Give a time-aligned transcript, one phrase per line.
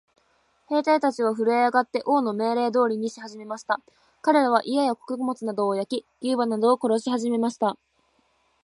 [0.67, 3.81] 兵隊たちはふるえ上って、王の命令通りにしはじめました。
[4.23, 7.77] かれらは、家や穀物などを焼き、牛馬などを殺しはじめました。